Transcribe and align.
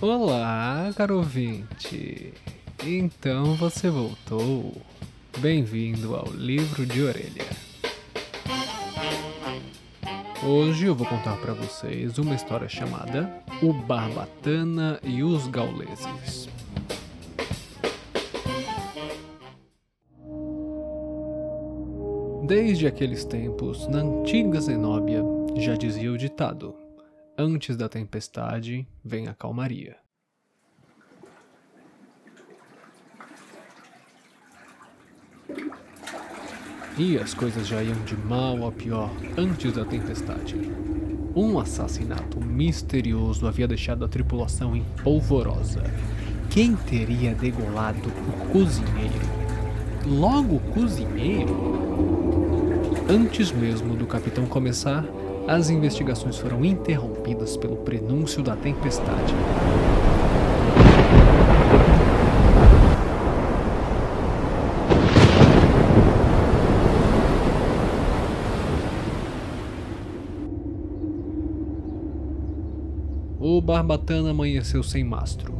Olá, 0.00 0.92
caro 0.96 1.16
ouvinte! 1.16 2.32
Então 2.86 3.56
você 3.56 3.90
voltou. 3.90 4.72
Bem-vindo 5.38 6.14
ao 6.14 6.30
Livro 6.32 6.86
de 6.86 7.02
Orelha. 7.02 7.44
Hoje 10.46 10.86
eu 10.86 10.94
vou 10.94 11.04
contar 11.04 11.36
para 11.38 11.52
vocês 11.52 12.16
uma 12.16 12.36
história 12.36 12.68
chamada 12.68 13.42
O 13.60 13.72
Barbatana 13.72 15.00
e 15.02 15.24
os 15.24 15.48
Gauleses. 15.48 16.48
Desde 22.46 22.86
aqueles 22.86 23.24
tempos, 23.24 23.88
na 23.88 23.98
antiga 23.98 24.60
Zenóbia, 24.60 25.24
já 25.56 25.74
dizia 25.74 26.12
o 26.12 26.16
ditado: 26.16 26.87
Antes 27.40 27.76
da 27.76 27.88
tempestade, 27.88 28.84
vem 29.04 29.28
a 29.28 29.32
calmaria. 29.32 29.94
E 36.98 37.16
as 37.16 37.34
coisas 37.34 37.64
já 37.68 37.80
iam 37.80 37.94
de 38.02 38.16
mal 38.16 38.66
a 38.66 38.72
pior 38.72 39.08
antes 39.36 39.72
da 39.72 39.84
tempestade. 39.84 40.56
Um 41.36 41.60
assassinato 41.60 42.44
misterioso 42.44 43.46
havia 43.46 43.68
deixado 43.68 44.04
a 44.04 44.08
tripulação 44.08 44.74
em 44.74 44.82
polvorosa. 45.04 45.84
Quem 46.50 46.74
teria 46.74 47.36
degolado 47.36 48.08
o 48.08 48.48
cozinheiro? 48.50 49.28
Logo 50.04 50.56
o 50.56 50.72
cozinheiro? 50.72 51.54
Antes 53.08 53.52
mesmo 53.52 53.94
do 53.94 54.08
capitão 54.08 54.44
começar, 54.44 55.04
as 55.48 55.70
investigações 55.70 56.36
foram 56.36 56.62
interrompidas 56.62 57.56
pelo 57.56 57.78
prenúncio 57.78 58.42
da 58.42 58.54
tempestade. 58.54 59.34
O 73.40 73.62
Barbatana 73.62 74.32
amanheceu 74.32 74.82
sem 74.82 75.02
mastro, 75.02 75.54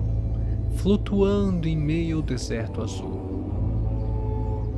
flutuando 0.74 1.66
em 1.66 1.76
meio 1.76 2.18
ao 2.18 2.22
deserto 2.22 2.82
azul. 2.82 3.18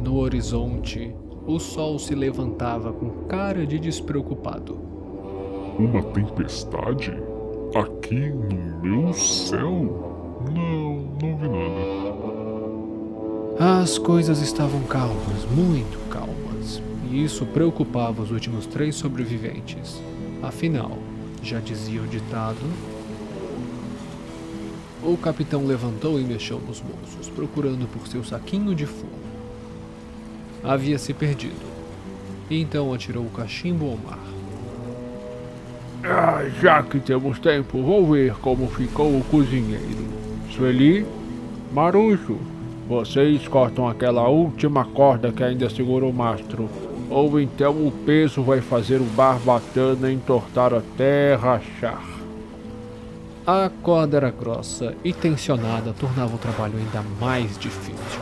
No 0.05 0.19
horizonte, 0.19 1.13
o 1.47 1.59
sol 1.59 1.99
se 1.99 2.15
levantava 2.15 2.93
com 2.93 3.25
cara 3.27 3.67
de 3.67 3.77
despreocupado. 3.81 4.90
Uma 5.79 6.03
tempestade? 6.03 7.13
Aqui 7.75 8.31
no 8.31 8.81
meu 8.83 9.13
céu? 9.13 10.41
Não, 10.53 10.95
não 11.21 11.37
vi 11.37 11.49
nada. 11.49 12.01
As 13.81 13.99
coisas 13.99 14.41
estavam 14.41 14.83
calmas, 14.85 15.45
muito 15.55 15.99
calmas, 16.09 16.83
e 17.11 17.25
isso 17.25 17.45
preocupava 17.47 18.23
os 18.23 18.31
últimos 18.31 18.67
três 18.67 18.95
sobreviventes. 18.97 20.01
Afinal, 20.43 20.97
já 21.43 21.61
dizia 21.61 22.01
o 22.03 22.07
ditado. 22.07 22.57
O 25.03 25.17
capitão 25.17 25.67
levantou 25.67 26.19
e 26.21 26.25
mexeu 26.25 26.59
nos 26.61 26.81
bolsos, 26.81 27.29
procurando 27.29 27.87
por 27.89 28.07
seu 28.07 28.25
saquinho 28.25 28.75
de 28.75 28.87
fumo. 28.87 29.13
Havia 30.63 30.99
se 30.99 31.15
perdido. 31.15 31.71
Então 32.51 32.93
atirou 32.93 33.25
o 33.25 33.31
cachimbo 33.31 33.91
ao 33.91 33.97
mar. 33.97 34.40
Ah, 36.05 36.45
já 36.61 36.83
que 36.83 36.99
temos 36.99 37.39
tempo, 37.39 37.83
vou 37.83 38.11
ver 38.11 38.35
como 38.37 38.69
ficou 38.69 39.19
o 39.19 39.25
cozinheiro. 39.25 40.09
Sueli, 40.51 41.07
Marujo, 41.73 42.39
vocês 42.89 43.47
cortam 43.47 43.89
aquela 43.89 44.29
última 44.29 44.85
corda 44.85 45.31
que 45.31 45.45
ainda 45.45 45.69
segura 45.69 46.07
o 46.07 46.13
mastro 46.13 46.69
ou 47.11 47.41
então 47.41 47.73
o 47.73 47.91
peso 48.07 48.41
vai 48.41 48.61
fazer 48.61 49.01
o 49.01 49.05
barbatana 49.05 50.13
entortar 50.13 50.73
até 50.73 51.35
rachar. 51.35 52.03
A 53.45 53.69
corda 53.83 54.19
era 54.19 54.31
grossa 54.31 54.95
e 55.03 55.13
tensionada 55.13 55.93
tornava 55.93 56.37
o 56.37 56.39
trabalho 56.39 56.79
ainda 56.79 57.03
mais 57.21 57.59
difícil. 57.59 58.21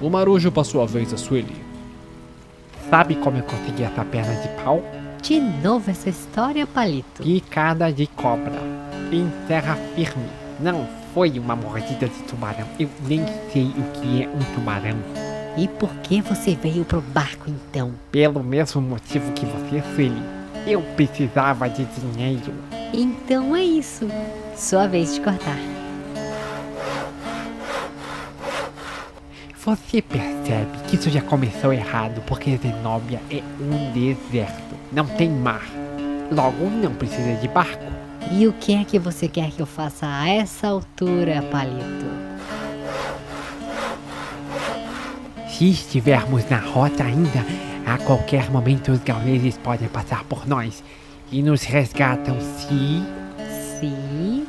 O 0.00 0.08
marujo 0.08 0.50
passou 0.50 0.82
a 0.82 0.86
vez 0.86 1.12
a 1.12 1.18
Sueli. 1.18 1.56
Sabe 2.88 3.14
como 3.16 3.36
eu 3.36 3.42
consegui 3.42 3.82
essa 3.82 4.04
perna 4.04 4.34
de 4.40 4.48
pau? 4.62 4.82
De 5.22 5.40
novo 5.40 5.90
essa 5.90 6.08
história, 6.08 6.66
Palito. 6.66 7.22
Picada 7.22 7.92
de 7.92 8.06
cobra. 8.06 8.60
Em 9.12 9.30
terra 9.46 9.76
firme. 9.94 10.28
Não 10.60 10.86
foi 11.12 11.38
uma 11.38 11.56
mordida 11.56 12.08
de 12.08 12.22
tubarão. 12.22 12.66
Eu 12.78 12.88
nem 13.06 13.24
sei 13.52 13.66
o 13.66 13.82
que 13.92 14.22
é 14.22 14.28
um 14.28 14.54
tubarão. 14.54 14.96
E 15.56 15.66
por 15.66 15.90
que 15.96 16.20
você 16.22 16.54
veio 16.54 16.84
pro 16.84 17.00
barco 17.00 17.48
então? 17.48 17.92
Pelo 18.12 18.42
mesmo 18.42 18.80
motivo 18.80 19.32
que 19.32 19.44
você, 19.44 19.82
Sueli. 19.94 20.22
Eu 20.66 20.82
precisava 20.94 21.68
de 21.68 21.84
dinheiro. 21.84 22.54
Então 22.92 23.56
é 23.56 23.62
isso. 23.62 24.08
Sua 24.56 24.86
vez 24.86 25.14
de 25.14 25.20
cortar. 25.20 25.58
Você 29.64 30.00
percebe 30.00 30.78
que 30.88 30.96
isso 30.96 31.10
já 31.10 31.20
começou 31.20 31.72
errado 31.72 32.22
porque 32.26 32.56
Zenóbia 32.56 33.20
é 33.30 33.42
um 33.60 33.92
deserto. 33.92 34.67
Não 34.92 35.06
tem 35.06 35.28
mar. 35.28 35.62
Logo, 36.30 36.70
não 36.70 36.94
precisa 36.94 37.34
de 37.40 37.48
barco. 37.48 37.84
E 38.30 38.46
o 38.46 38.52
que 38.52 38.74
é 38.74 38.84
que 38.84 38.98
você 38.98 39.28
quer 39.28 39.50
que 39.50 39.60
eu 39.60 39.66
faça 39.66 40.06
a 40.06 40.28
essa 40.28 40.68
altura, 40.68 41.42
Palito? 41.50 42.06
Se 45.48 45.70
estivermos 45.70 46.48
na 46.48 46.58
rota 46.58 47.04
ainda, 47.04 47.44
a 47.86 47.98
qualquer 47.98 48.50
momento 48.50 48.92
os 48.92 49.00
gauleses 49.00 49.58
podem 49.58 49.88
passar 49.88 50.24
por 50.24 50.46
nós 50.46 50.84
e 51.32 51.42
nos 51.42 51.62
resgatam 51.62 52.38
se. 52.40 53.02
Se. 53.80 54.46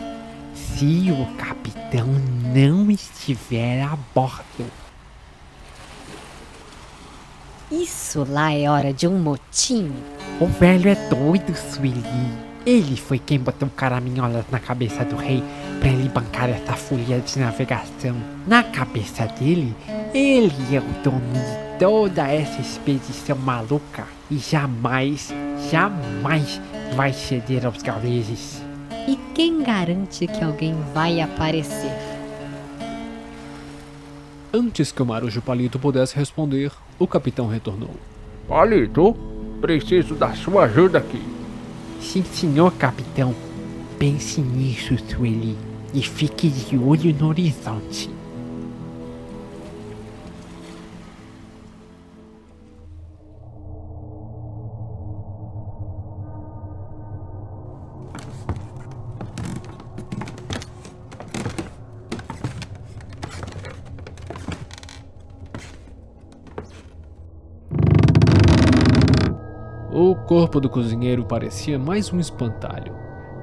Se 0.54 1.12
o 1.12 1.26
capitão 1.38 2.08
não 2.54 2.90
estiver 2.92 3.82
a 3.82 3.98
bordo. 4.14 4.66
Isso 7.72 8.26
lá 8.28 8.54
é 8.54 8.70
hora 8.70 8.94
de 8.94 9.08
um 9.08 9.18
motim. 9.20 9.92
O 10.42 10.46
velho 10.46 10.88
é 10.88 10.96
doido, 11.10 11.54
Sueli. 11.54 12.02
Ele 12.66 12.96
foi 12.96 13.20
quem 13.20 13.38
botou 13.38 13.70
caraminholas 13.76 14.46
na 14.50 14.58
cabeça 14.58 15.04
do 15.04 15.18
rei 15.18 15.44
para 15.82 15.90
ele 15.90 16.08
bancar 16.08 16.50
essa 16.50 16.74
folia 16.78 17.20
de 17.20 17.40
navegação. 17.40 18.16
Na 18.48 18.64
cabeça 18.64 19.26
dele, 19.26 19.76
ele 20.14 20.54
é 20.74 20.80
o 20.80 21.04
dono 21.04 21.34
de 21.34 21.78
toda 21.78 22.26
essa 22.26 22.62
expedição 22.62 23.38
maluca 23.38 24.08
e 24.32 24.38
jamais, 24.38 25.30
jamais 25.70 26.62
vai 26.96 27.12
ceder 27.12 27.66
aos 27.66 27.82
gauleses. 27.84 28.64
E 29.10 29.18
quem 29.36 29.62
garante 29.62 30.26
que 30.26 30.42
alguém 30.42 30.74
vai 30.94 31.20
aparecer? 31.20 31.92
Antes 34.54 34.94
que 34.94 35.02
o 35.02 35.06
Marujo 35.06 35.42
Palito 35.42 35.78
pudesse 35.78 36.16
responder, 36.16 36.72
o 36.98 37.06
capitão 37.06 37.48
retornou. 37.48 37.92
Palito, 38.48 39.16
preciso 39.60 40.16
da 40.16 40.34
sua 40.34 40.64
ajuda 40.64 41.00
aqui. 41.00 41.22
Sim, 42.02 42.24
senhor 42.24 42.72
capitão. 42.74 43.36
Pense 43.98 44.40
nisso, 44.40 44.96
Sueli, 45.08 45.58
e 45.94 46.02
fique 46.02 46.50
de 46.50 46.78
olho 46.78 47.14
no 47.20 47.28
horizonte. 47.28 48.10
Corpo 70.50 70.60
do 70.60 70.70
cozinheiro 70.70 71.24
parecia 71.24 71.78
mais 71.78 72.12
um 72.12 72.20
espantalho. 72.20 72.92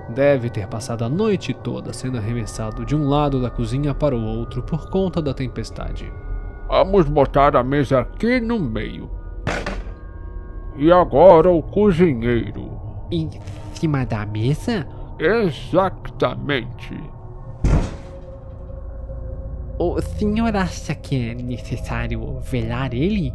Deve 0.08 0.50
ter 0.50 0.66
passado 0.66 1.04
a 1.04 1.08
noite 1.08 1.54
toda 1.54 1.92
sendo 1.92 2.18
arremessado 2.18 2.84
de 2.84 2.96
um 2.96 3.08
lado 3.08 3.40
da 3.40 3.48
cozinha 3.48 3.94
para 3.94 4.16
o 4.16 4.24
outro 4.24 4.60
por 4.60 4.90
conta 4.90 5.22
da 5.22 5.32
tempestade. 5.32 6.12
Vamos 6.66 7.08
botar 7.08 7.54
a 7.54 7.62
mesa 7.62 8.00
aqui 8.00 8.40
no 8.40 8.58
meio. 8.58 9.08
E 10.76 10.90
agora 10.90 11.48
o 11.48 11.62
cozinheiro. 11.62 12.72
Em 13.08 13.30
cima 13.72 14.04
da 14.04 14.26
mesa? 14.26 14.84
Exatamente. 15.16 16.98
O 19.78 20.02
senhor 20.02 20.56
acha 20.56 20.92
que 20.96 21.30
é 21.30 21.34
necessário 21.34 22.40
velar 22.40 22.92
ele? 22.92 23.32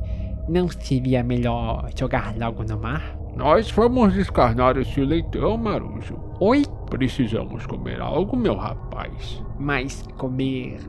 Não 0.50 0.68
seria 0.68 1.24
melhor 1.24 1.90
jogar 1.96 2.36
logo 2.38 2.66
no 2.66 2.78
mar? 2.78 3.21
Nós 3.36 3.72
vamos 3.72 4.14
descarnar 4.14 4.78
esse 4.78 5.02
leitão, 5.02 5.58
Marujo. 5.58 6.20
Oi? 6.40 6.64
Precisamos 6.90 7.66
comer 7.66 8.02
algo, 8.02 8.36
meu 8.36 8.56
rapaz. 8.56 9.42
Mas 9.58 10.04
comer 10.18 10.80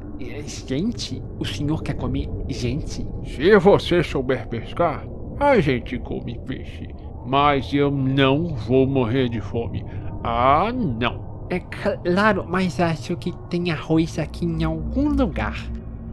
gente? 0.46 1.22
O 1.38 1.44
senhor 1.44 1.82
quer 1.82 1.94
comer 1.94 2.28
gente? 2.48 3.06
Se 3.24 3.56
você 3.58 4.02
souber 4.02 4.48
pescar, 4.48 5.04
a 5.38 5.60
gente 5.60 5.98
come 6.00 6.38
peixe. 6.40 6.88
Mas 7.24 7.72
eu 7.72 7.90
não 7.90 8.56
vou 8.56 8.86
morrer 8.86 9.28
de 9.28 9.40
fome. 9.40 9.84
Ah, 10.24 10.72
não. 10.72 11.46
É 11.48 11.60
claro, 11.60 12.44
mas 12.48 12.80
acho 12.80 13.16
que 13.16 13.32
tem 13.48 13.70
arroz 13.70 14.18
aqui 14.18 14.44
em 14.44 14.64
algum 14.64 15.10
lugar. 15.10 15.56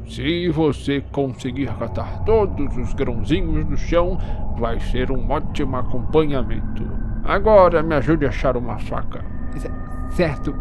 Se 0.09 0.49
você 0.49 1.01
conseguir 1.11 1.67
catar 1.77 2.23
todos 2.25 2.75
os 2.77 2.93
grãozinhos 2.93 3.63
do 3.65 3.77
chão, 3.77 4.17
vai 4.57 4.79
ser 4.79 5.11
um 5.11 5.29
ótimo 5.29 5.77
acompanhamento. 5.77 6.83
Agora 7.23 7.83
me 7.83 7.93
ajude 7.95 8.25
a 8.25 8.29
achar 8.29 8.57
uma 8.57 8.79
faca. 8.79 9.23
C- 9.57 9.71
certo, 10.15 10.55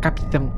capitão. 0.00 0.52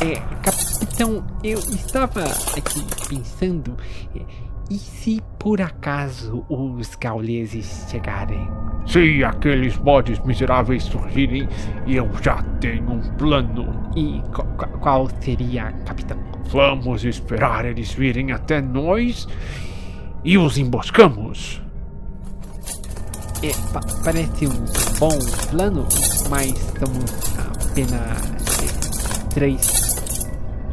É, 0.00 0.16
capitão, 0.42 1.24
eu 1.42 1.58
estava 1.58 2.24
aqui 2.56 2.84
pensando. 3.08 3.76
é, 4.14 4.20
E 4.68 4.74
se 4.78 5.22
por 5.38 5.60
acaso 5.60 6.44
os 6.48 6.94
gauleses 6.96 7.86
chegarem? 7.88 8.48
Se 8.86 9.22
aqueles 9.24 9.76
bodes 9.76 10.18
miseráveis 10.20 10.82
surgirem, 10.84 11.48
eu 11.86 12.08
já 12.22 12.42
tenho 12.60 12.90
um 12.90 13.00
plano. 13.16 13.90
E 13.94 14.20
qu- 14.34 14.42
qu- 14.56 14.78
qual 14.80 15.08
seria, 15.20 15.70
capitão? 15.84 16.18
Vamos 16.50 17.04
esperar 17.04 17.64
eles 17.64 17.92
virem 17.92 18.32
até 18.32 18.60
nós 18.60 19.26
e 20.24 20.36
os 20.36 20.58
emboscamos. 20.58 21.62
É, 23.42 23.52
pa- 23.72 23.80
parece 24.04 24.46
um 24.46 24.64
bom 24.98 25.18
plano, 25.50 25.86
mas 26.28 26.52
somos 26.78 27.38
apenas 27.38 28.60
é, 28.62 29.28
três. 29.34 29.95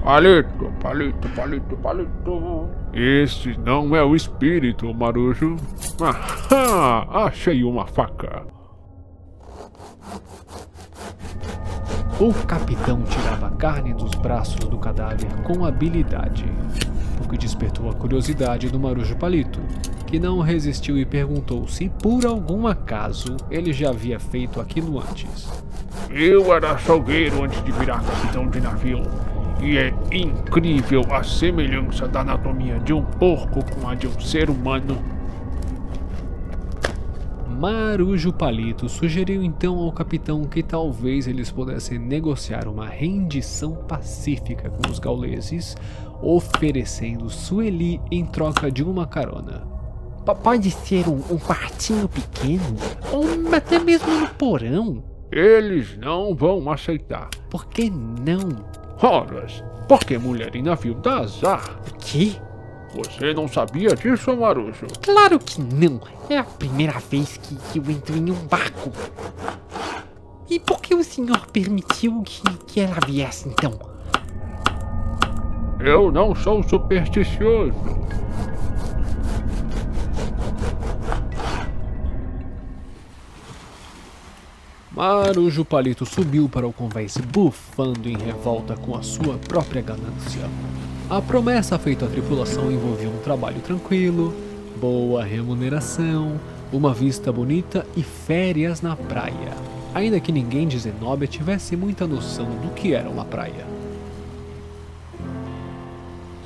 Palito, 0.03 0.69
palito, 0.81 1.29
palito, 1.29 1.77
palito. 1.77 2.69
Esse 2.93 3.57
não 3.57 3.95
é 3.95 4.03
o 4.03 4.13
espírito, 4.13 4.93
Marujo. 4.93 5.55
Ahá, 6.01 7.25
achei 7.25 7.63
uma 7.63 7.87
faca. 7.87 8.43
O 12.19 12.33
capitão 12.45 13.01
tirava 13.03 13.47
a 13.47 13.51
carne 13.51 13.93
dos 13.93 14.13
braços 14.15 14.59
do 14.65 14.77
cadáver 14.77 15.31
com 15.43 15.63
habilidade, 15.63 16.45
o 17.23 17.27
que 17.29 17.37
despertou 17.37 17.89
a 17.89 17.93
curiosidade 17.93 18.69
do 18.69 18.79
Marujo 18.79 19.15
Palito, 19.15 19.61
que 20.05 20.19
não 20.19 20.41
resistiu 20.41 20.97
e 20.97 21.05
perguntou 21.05 21.65
se 21.65 21.89
por 21.89 22.25
algum 22.25 22.67
acaso 22.67 23.37
ele 23.49 23.71
já 23.71 23.89
havia 23.89 24.19
feito 24.19 24.59
aquilo 24.59 24.99
antes. 24.99 25.49
Eu 26.09 26.53
era 26.53 26.73
açougueiro 26.73 27.41
antes 27.43 27.63
de 27.63 27.71
virar 27.71 28.03
capitão 28.03 28.49
de 28.49 28.59
navio. 28.59 29.01
E 29.63 29.77
é 29.77 29.93
incrível 30.11 31.01
a 31.09 31.23
semelhança 31.23 32.05
da 32.05 32.19
anatomia 32.19 32.79
de 32.79 32.91
um 32.91 33.01
porco 33.01 33.63
com 33.73 33.87
a 33.87 33.95
de 33.95 34.07
um 34.07 34.19
ser 34.19 34.49
humano. 34.49 34.97
Marujo 37.57 38.33
Palito 38.33 38.89
sugeriu 38.89 39.41
então 39.41 39.77
ao 39.79 39.91
capitão 39.93 40.43
que 40.43 40.61
talvez 40.61 41.27
eles 41.27 41.49
pudessem 41.49 41.97
negociar 41.97 42.67
uma 42.67 42.89
rendição 42.89 43.75
pacífica 43.87 44.69
com 44.69 44.91
os 44.91 44.99
gauleses, 44.99 45.77
oferecendo 46.21 47.29
Sueli 47.29 48.01
em 48.11 48.25
troca 48.25 48.69
de 48.69 48.83
uma 48.83 49.07
carona. 49.07 49.65
P- 50.25 50.35
pode 50.35 50.71
ser 50.71 51.07
um, 51.07 51.21
um 51.33 51.37
quartinho 51.37 52.09
pequeno, 52.09 52.75
ou 53.13 53.55
até 53.55 53.79
mesmo 53.79 54.11
no 54.19 54.27
porão. 54.27 55.01
Eles 55.31 55.97
não 55.97 56.35
vão 56.35 56.69
aceitar. 56.69 57.29
Por 57.49 57.67
que 57.67 57.89
não? 57.89 58.82
Horas, 59.01 59.63
porque 59.87 60.17
mulher 60.17 60.55
em 60.55 60.63
navio 60.63 60.93
dá 60.95 61.19
azar. 61.19 61.79
O 61.89 61.97
quê? 61.97 62.35
Você 62.95 63.33
não 63.33 63.47
sabia 63.47 63.89
disso, 63.95 64.35
Marujo? 64.37 64.85
Claro 65.01 65.39
que 65.39 65.59
não. 65.59 65.99
É 66.29 66.37
a 66.37 66.43
primeira 66.43 66.99
vez 66.99 67.37
que, 67.37 67.55
que 67.55 67.79
eu 67.79 67.83
entro 67.89 68.15
em 68.15 68.31
um 68.31 68.47
barco. 68.47 68.91
E 70.49 70.59
por 70.59 70.79
que 70.79 70.93
o 70.93 71.03
senhor 71.03 71.47
permitiu 71.47 72.21
que, 72.21 72.43
que 72.67 72.79
ela 72.79 72.97
viesse 73.05 73.49
então? 73.49 73.73
Eu 75.79 76.11
não 76.11 76.35
sou 76.35 76.61
supersticioso. 76.63 77.73
Marujo 84.95 85.65
Palito 85.65 86.05
subiu 86.05 86.47
para 86.47 86.67
o 86.67 86.71
convés 86.71 87.17
bufando 87.17 88.07
em 88.07 88.15
revolta 88.15 88.75
com 88.75 88.95
a 88.95 89.01
sua 89.01 89.39
própria 89.39 89.81
ganância. 89.81 90.47
A 91.09 91.19
promessa 91.19 91.79
feita 91.79 92.05
à 92.05 92.07
tripulação 92.07 92.71
envolvia 92.71 93.09
um 93.09 93.17
trabalho 93.17 93.59
tranquilo, 93.61 94.31
boa 94.79 95.23
remuneração, 95.23 96.39
uma 96.71 96.93
vista 96.93 97.31
bonita 97.31 97.87
e 97.97 98.03
férias 98.03 98.83
na 98.83 98.95
praia. 98.95 99.53
Ainda 99.95 100.19
que 100.19 100.31
ninguém 100.31 100.67
de 100.67 100.77
Zenobia 100.77 101.27
tivesse 101.27 101.75
muita 101.75 102.05
noção 102.05 102.45
do 102.61 102.71
que 102.75 102.93
era 102.93 103.09
uma 103.09 103.25
praia. 103.25 103.65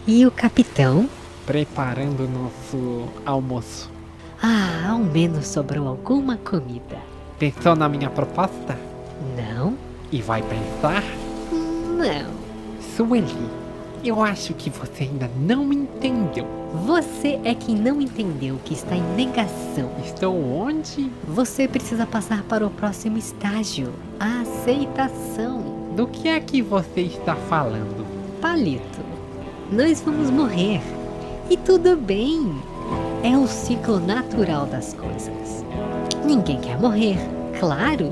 E 0.07 0.25
o 0.25 0.31
capitão? 0.31 1.09
Preparando 1.45 2.23
o 2.23 2.29
nosso 2.29 3.09
almoço. 3.25 3.91
Ah, 4.41 4.91
ao 4.91 4.99
menos 4.99 5.47
sobrou 5.47 5.85
alguma 5.85 6.37
comida. 6.37 7.16
Pensou 7.39 7.75
na 7.75 7.87
minha 7.87 8.09
proposta? 8.09 8.75
Não? 9.35 9.75
E 10.11 10.23
vai 10.23 10.41
pensar? 10.41 11.03
Não. 11.51 12.31
Sueli, 12.95 13.47
eu 14.03 14.23
acho 14.23 14.55
que 14.55 14.71
você 14.71 15.03
ainda 15.03 15.29
não 15.37 15.71
entendeu. 15.71 16.47
Você 16.87 17.39
é 17.43 17.53
quem 17.53 17.75
não 17.75 18.01
entendeu 18.01 18.59
que 18.65 18.73
está 18.73 18.95
em 18.95 19.03
negação. 19.15 19.91
Estou 20.03 20.35
onde? 20.35 21.11
Você 21.27 21.67
precisa 21.67 22.07
passar 22.07 22.41
para 22.41 22.65
o 22.65 22.71
próximo 22.71 23.19
estágio 23.19 23.93
a 24.19 24.41
aceitação. 24.41 25.93
Do 25.95 26.07
que 26.07 26.27
é 26.27 26.39
que 26.39 26.63
você 26.63 27.01
está 27.01 27.35
falando? 27.35 28.03
Palito, 28.41 28.99
nós 29.71 30.01
vamos 30.01 30.31
morrer. 30.31 30.81
E 31.51 31.55
tudo 31.55 31.95
bem. 31.95 32.51
É 33.23 33.37
o 33.37 33.45
ciclo 33.45 33.99
natural 33.99 34.65
das 34.65 34.93
coisas. 34.93 35.63
Ninguém 36.27 36.59
quer 36.59 36.77
morrer, 36.77 37.17
claro. 37.57 38.11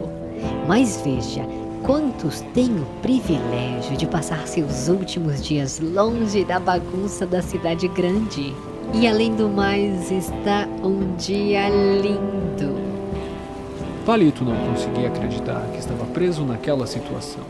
Mas 0.69 1.01
veja, 1.03 1.45
quantos 1.83 2.39
têm 2.53 2.71
o 2.79 2.85
privilégio 3.01 3.97
de 3.97 4.07
passar 4.07 4.47
seus 4.47 4.87
últimos 4.87 5.43
dias 5.43 5.81
longe 5.81 6.45
da 6.45 6.57
bagunça 6.57 7.25
da 7.25 7.41
cidade 7.41 7.89
grande? 7.89 8.55
E 8.93 9.05
além 9.05 9.35
do 9.35 9.49
mais, 9.49 10.09
está 10.09 10.65
um 10.81 11.13
dia 11.17 11.67
lindo. 11.67 12.73
Palito 14.05 14.45
não 14.45 14.55
conseguia 14.65 15.09
acreditar 15.09 15.67
que 15.73 15.79
estava 15.79 16.05
preso 16.05 16.45
naquela 16.45 16.87
situação. 16.87 17.43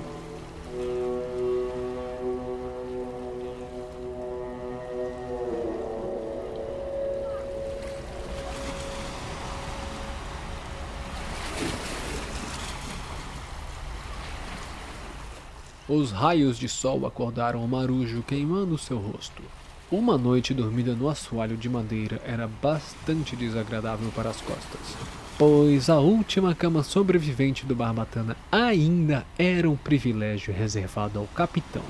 Os 15.88 16.12
raios 16.12 16.58
de 16.58 16.68
sol 16.68 17.06
acordaram 17.06 17.64
o 17.64 17.68
marujo 17.68 18.24
queimando 18.24 18.76
seu 18.76 18.98
rosto. 18.98 19.44
Uma 19.92 20.18
noite 20.18 20.52
dormida 20.52 20.96
no 20.96 21.08
assoalho 21.08 21.56
de 21.56 21.70
madeira 21.70 22.20
era 22.26 22.50
bastante 22.60 23.36
desagradável 23.36 24.10
para 24.16 24.32
as 24.32 24.42
costas, 24.42 24.98
pois 25.38 25.88
a 25.88 26.00
última 26.00 26.56
cama 26.56 26.82
sobrevivente 26.82 27.68
do 27.68 27.76
Barbatana 27.76 28.36
ainda 28.52 29.24
era 29.38 29.70
um 29.70 29.76
privilégio 29.76 30.52
reservado 30.52 31.20
ao 31.20 31.28
capitão. 31.28 31.84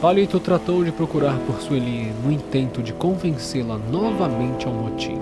Palito 0.00 0.38
tratou 0.38 0.84
de 0.84 0.92
procurar 0.92 1.36
por 1.40 1.60
Sueli 1.60 2.12
no 2.22 2.30
intento 2.30 2.84
de 2.84 2.92
convencê-la 2.92 3.78
novamente 3.78 4.64
ao 4.64 4.72
motim. 4.72 5.18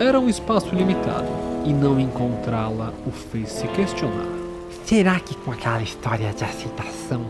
Era 0.00 0.18
um 0.18 0.28
espaço 0.28 0.74
limitado 0.74 1.30
e 1.64 1.72
não 1.72 2.00
encontrá-la 2.00 2.92
o 3.06 3.12
fez 3.12 3.48
se 3.50 3.68
questionar. 3.68 4.43
Será 4.84 5.18
que 5.18 5.34
com 5.34 5.50
aquela 5.50 5.82
história 5.82 6.30
de 6.34 6.44
aceitação, 6.44 7.22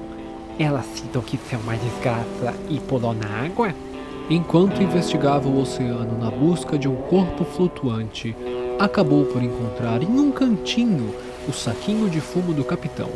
ela 0.58 0.82
citou 0.82 1.22
que 1.22 1.38
é 1.52 1.56
uma 1.56 1.76
desgraça 1.76 2.52
e 2.68 2.80
pulou 2.80 3.14
na 3.14 3.28
água? 3.28 3.72
Enquanto 4.28 4.82
investigava 4.82 5.48
o 5.48 5.60
oceano 5.60 6.18
na 6.18 6.32
busca 6.32 6.76
de 6.76 6.88
um 6.88 6.96
corpo 6.96 7.44
flutuante, 7.44 8.34
acabou 8.76 9.24
por 9.26 9.40
encontrar 9.40 10.02
em 10.02 10.18
um 10.18 10.32
cantinho 10.32 11.14
o 11.48 11.52
saquinho 11.52 12.10
de 12.10 12.20
fumo 12.20 12.52
do 12.52 12.64
capitão. 12.64 13.08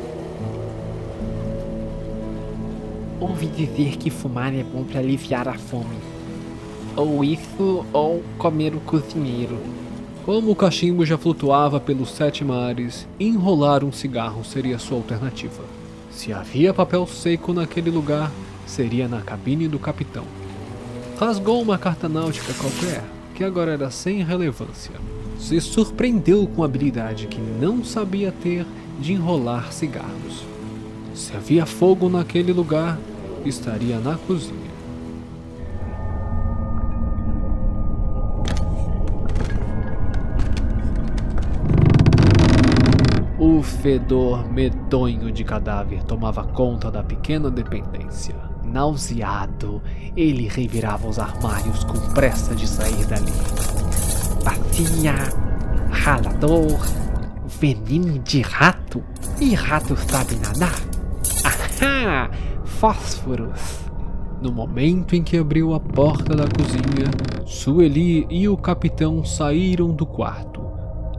Ouvi 3.18 3.47
dizer 3.47 3.97
que 3.97 4.09
fumar 4.09 4.54
é 4.54 4.62
bom 4.62 4.85
para 4.85 5.00
aliviar 5.00 5.49
a 5.49 5.54
fome. 5.54 5.99
Ou 6.95 7.25
isso, 7.25 7.85
ou 7.92 8.23
comer 8.38 8.73
o 8.73 8.80
cozinheiro. 8.80 9.59
Como 10.28 10.50
o 10.50 10.54
cachimbo 10.54 11.06
já 11.06 11.16
flutuava 11.16 11.80
pelos 11.80 12.11
sete 12.11 12.44
mares, 12.44 13.08
enrolar 13.18 13.82
um 13.82 13.90
cigarro 13.90 14.44
seria 14.44 14.78
sua 14.78 14.99
alternativa. 14.99 15.62
Se 16.11 16.35
havia 16.35 16.75
papel 16.75 17.06
seco 17.06 17.54
naquele 17.54 17.88
lugar, 17.88 18.30
seria 18.66 19.08
na 19.08 19.23
cabine 19.23 19.66
do 19.66 19.78
capitão. 19.78 20.26
Rasgou 21.18 21.62
uma 21.62 21.78
carta 21.78 22.11
náutica 22.11 22.52
qualquer, 22.52 23.02
que 23.35 23.42
agora 23.42 23.73
era 23.73 23.90
sem 23.90 24.23
relevância. 24.23 24.92
Se 25.38 25.58
surpreendeu 25.62 26.47
com 26.47 26.62
a 26.62 26.66
habilidade 26.66 27.26
que 27.26 27.40
não 27.40 27.82
sabia 27.82 28.30
ter 28.30 28.66
de 29.00 29.14
enrolar 29.14 29.73
cigarros. 29.73 30.44
Se 31.14 31.35
havia 31.35 31.64
fogo 31.64 32.11
naquele 32.11 32.52
lugar, 32.52 32.99
estaria 33.47 33.99
na 33.99 34.18
cozinha. 34.18 34.67
O 43.50 43.62
fedor 43.62 44.46
medonho 44.52 45.32
de 45.32 45.42
cadáver 45.42 46.04
tomava 46.04 46.44
conta 46.44 46.90
da 46.90 47.02
pequena 47.02 47.50
dependência. 47.50 48.36
Nauseado, 48.62 49.80
ele 50.14 50.46
revirava 50.46 51.08
os 51.08 51.18
armários 51.18 51.82
com 51.82 51.98
pressa 52.12 52.54
de 52.54 52.68
sair 52.68 53.06
dali. 53.06 53.32
Bacia, 54.44 55.14
ralador, 55.90 56.78
veneno 57.58 58.18
de 58.18 58.42
rato. 58.42 59.02
E 59.40 59.54
rato 59.54 59.96
sabe 59.96 60.34
nadar? 60.36 60.78
Ahá! 61.42 62.30
Fósforos. 62.66 63.80
No 64.42 64.52
momento 64.52 65.16
em 65.16 65.22
que 65.22 65.38
abriu 65.38 65.72
a 65.72 65.80
porta 65.80 66.36
da 66.36 66.44
cozinha, 66.46 67.10
Sueli 67.46 68.26
e 68.28 68.46
o 68.46 68.58
capitão 68.58 69.24
saíram 69.24 69.88
do 69.88 70.04
quarto, 70.04 70.60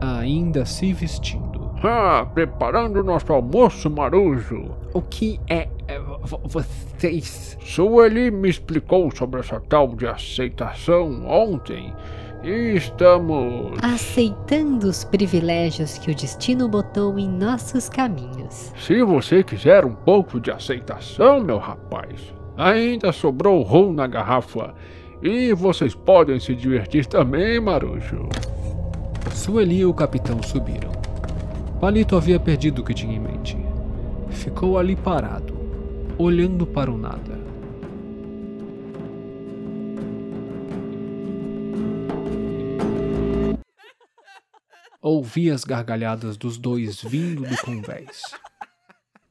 ainda 0.00 0.64
se 0.64 0.92
vestindo. 0.92 1.49
Ah, 1.82 2.26
preparando 2.34 3.02
nosso 3.02 3.32
almoço, 3.32 3.88
Marujo. 3.88 4.70
O 4.92 5.00
que 5.00 5.40
é, 5.48 5.68
é 5.88 5.98
vo- 5.98 6.40
vocês? 6.44 7.56
Sueli 7.64 8.30
me 8.30 8.48
explicou 8.50 9.10
sobre 9.14 9.40
essa 9.40 9.58
tal 9.60 9.88
de 9.88 10.06
aceitação 10.06 11.26
ontem. 11.26 11.92
E 12.42 12.74
estamos. 12.74 13.78
Aceitando 13.82 14.88
os 14.88 15.04
privilégios 15.04 15.98
que 15.98 16.10
o 16.10 16.14
destino 16.14 16.68
botou 16.68 17.18
em 17.18 17.28
nossos 17.28 17.88
caminhos. 17.88 18.72
Se 18.78 19.02
você 19.02 19.42
quiser 19.42 19.84
um 19.84 19.94
pouco 19.94 20.40
de 20.40 20.50
aceitação, 20.50 21.40
meu 21.40 21.58
rapaz, 21.58 22.34
ainda 22.56 23.12
sobrou 23.12 23.62
rum 23.62 23.92
na 23.92 24.06
garrafa. 24.06 24.74
E 25.22 25.52
vocês 25.52 25.94
podem 25.94 26.40
se 26.40 26.54
divertir 26.54 27.04
também, 27.06 27.60
Marujo. 27.60 28.26
Sueli 29.32 29.80
e 29.80 29.84
o 29.86 29.92
capitão 29.92 30.42
subiram. 30.42 30.92
Palito 31.80 32.14
havia 32.14 32.38
perdido 32.38 32.82
o 32.82 32.84
que 32.84 32.92
tinha 32.92 33.16
em 33.16 33.18
mente. 33.18 33.56
Ficou 34.28 34.76
ali 34.78 34.94
parado, 34.94 35.56
olhando 36.18 36.66
para 36.66 36.92
o 36.92 36.98
nada. 36.98 37.40
Ouvi 45.00 45.50
as 45.50 45.64
gargalhadas 45.64 46.36
dos 46.36 46.58
dois 46.58 47.00
vindo 47.00 47.48
do 47.48 47.56
convés. 47.64 48.20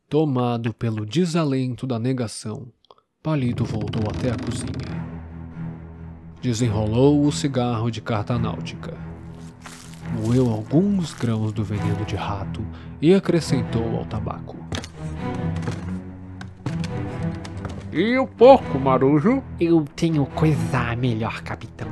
Tomado 0.10 0.74
pelo 0.74 1.06
desalento 1.06 1.86
da 1.86 2.00
negação, 2.00 2.74
Palito 3.22 3.64
voltou 3.64 4.02
até 4.10 4.32
a 4.32 4.36
cozinha. 4.36 5.00
Desenrolou 6.42 7.24
o 7.24 7.32
cigarro 7.32 7.92
de 7.92 8.02
carta 8.02 8.40
náutica. 8.40 9.09
Moeu 10.14 10.50
alguns 10.50 11.14
grãos 11.14 11.52
do 11.52 11.64
veneno 11.64 12.04
de 12.06 12.16
rato 12.16 12.62
e 13.02 13.14
acrescentou 13.14 13.98
ao 13.98 14.06
tabaco. 14.06 14.58
E 17.92 18.18
o 18.18 18.28
porco, 18.28 18.80
Marujo? 18.80 19.44
Eu 19.60 19.84
tenho 19.96 20.26
coisa 20.28 20.96
melhor, 20.96 21.42
capitão. 21.42 21.88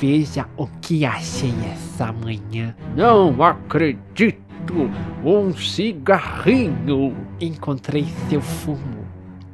Veja 0.00 0.46
o 0.56 0.66
que 0.80 1.04
achei 1.04 1.54
essa 1.72 2.12
manhã. 2.12 2.74
Não 2.96 3.42
acredito! 3.42 4.90
Um 5.22 5.54
cigarrinho! 5.54 7.14
Encontrei 7.40 8.06
seu 8.28 8.40
fumo 8.40 9.03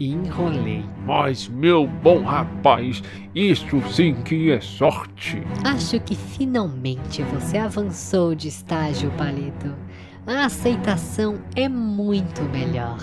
e 0.00 0.09
enrolei. 0.09 0.83
Mas, 1.07 1.47
meu 1.47 1.87
bom 1.87 2.25
rapaz, 2.25 3.02
isso 3.35 3.80
sim 3.90 4.14
que 4.14 4.50
é 4.50 4.61
sorte. 4.61 5.42
Acho 5.62 6.00
que 6.00 6.16
finalmente 6.16 7.23
você 7.25 7.59
avançou 7.59 8.35
de 8.35 8.49
estágio, 8.49 9.11
Palito. 9.12 9.73
A 10.26 10.47
aceitação 10.47 11.38
é 11.54 11.69
muito 11.69 12.42
melhor. 12.45 12.99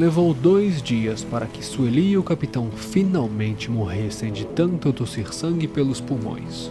Levou 0.00 0.32
dois 0.32 0.80
dias 0.80 1.22
para 1.22 1.44
que 1.44 1.62
Sueli 1.62 2.12
e 2.12 2.16
o 2.16 2.22
capitão 2.22 2.70
finalmente 2.70 3.70
morressem 3.70 4.32
de 4.32 4.46
tanto 4.46 4.94
tossir 4.94 5.30
sangue 5.30 5.68
pelos 5.68 6.00
pulmões. 6.00 6.70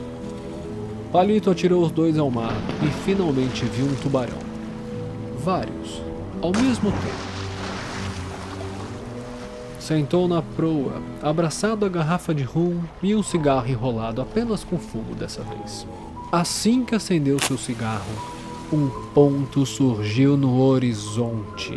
Palito 1.12 1.51
atirou 1.51 1.83
os 1.83 1.91
dois 1.91 2.17
ao 2.17 2.31
mar 2.31 2.55
e 2.83 2.88
finalmente 3.05 3.65
viu 3.65 3.86
um 3.86 3.93
tubarão. 3.98 4.39
Vários, 5.45 6.01
ao 6.41 6.51
mesmo 6.51 6.91
tempo. 6.91 7.29
Sentou 9.79 10.27
na 10.27 10.41
proa, 10.41 11.00
abraçado 11.21 11.86
à 11.86 11.88
garrafa 11.88 12.33
de 12.33 12.41
rum 12.41 12.81
e 13.00 13.13
um 13.13 13.21
cigarro 13.21 13.69
enrolado 13.69 14.24
apenas 14.24 14.63
com 14.63 14.79
fumo 14.79 15.13
dessa 15.13 15.43
vez. 15.43 15.86
Assim 16.31 16.83
que 16.83 16.95
acendeu 16.95 17.38
seu 17.38 17.59
cigarro, 17.59 18.12
um 18.74 18.89
ponto 19.13 19.67
surgiu 19.67 20.36
no 20.36 20.59
horizonte 20.59 21.75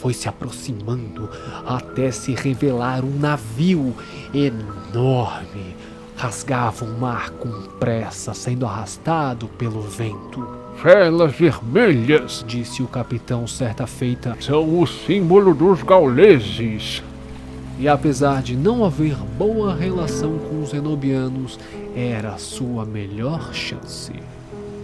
foi 0.00 0.14
se 0.14 0.28
aproximando 0.28 1.28
até 1.66 2.10
se 2.10 2.32
revelar 2.32 3.04
um 3.04 3.18
navio 3.18 3.94
enorme. 4.32 5.76
Rasgava 6.16 6.84
o 6.84 6.98
mar 6.98 7.30
com 7.30 7.50
pressa, 7.78 8.34
sendo 8.34 8.66
arrastado 8.66 9.48
pelo 9.48 9.82
vento. 9.82 10.46
Velas 10.82 11.32
vermelhas 11.34 12.44
Disse 12.46 12.82
o 12.82 12.86
capitão 12.86 13.46
certa 13.46 13.86
feita, 13.86 14.36
são 14.40 14.80
o 14.80 14.86
símbolo 14.86 15.54
dos 15.54 15.82
gauleses. 15.82 17.02
e 17.78 17.88
apesar 17.88 18.42
de 18.42 18.56
não 18.56 18.84
haver 18.84 19.16
boa 19.36 19.74
relação 19.74 20.38
com 20.38 20.62
os 20.62 20.72
enobianos, 20.72 21.58
era 21.94 22.30
a 22.30 22.38
sua 22.38 22.84
melhor 22.84 23.52
chance. 23.52 24.12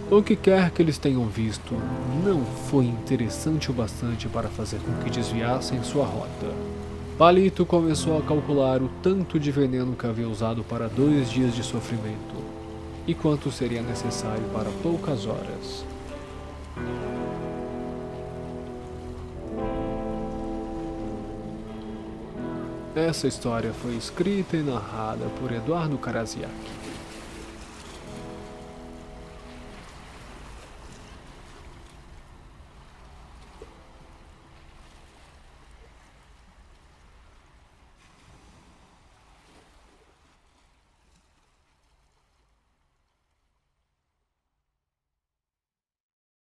O 0.09 0.21
que 0.21 0.35
quer 0.35 0.69
que 0.69 0.83
eles 0.83 0.99
tenham 0.99 1.25
visto 1.25 1.73
não 2.23 2.45
foi 2.69 2.85
interessante 2.85 3.71
o 3.71 3.73
bastante 3.73 4.27
para 4.27 4.47
fazer 4.49 4.79
com 4.79 4.93
que 5.03 5.09
desviassem 5.09 5.81
sua 5.83 6.05
rota. 6.05 6.53
Palito 7.17 7.65
começou 7.65 8.19
a 8.19 8.21
calcular 8.21 8.83
o 8.83 8.89
tanto 9.01 9.39
de 9.39 9.49
veneno 9.49 9.95
que 9.95 10.05
havia 10.05 10.29
usado 10.29 10.63
para 10.63 10.87
dois 10.87 11.31
dias 11.31 11.55
de 11.55 11.63
sofrimento 11.63 12.35
e 13.07 13.15
quanto 13.15 13.51
seria 13.51 13.81
necessário 13.81 14.43
para 14.53 14.69
poucas 14.83 15.25
horas. 15.25 15.83
Essa 22.95 23.27
história 23.27 23.73
foi 23.73 23.95
escrita 23.95 24.55
e 24.55 24.61
narrada 24.61 25.25
por 25.39 25.51
Eduardo 25.51 25.97
Karaziak. 25.97 26.84